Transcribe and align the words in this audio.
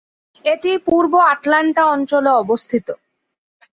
এটি 0.45 0.71
পূর্ব 0.87 1.13
আটলান্টা 1.31 1.83
অঞ্চলে 1.87 2.31
অবস্থিত। 2.41 2.87